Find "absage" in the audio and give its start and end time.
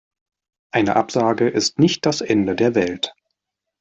0.95-1.47